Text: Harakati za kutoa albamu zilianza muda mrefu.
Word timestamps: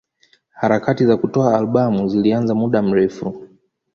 Harakati 0.53 1.05
za 1.05 1.17
kutoa 1.17 1.57
albamu 1.57 2.09
zilianza 2.09 2.55
muda 2.55 2.81
mrefu. 2.81 3.47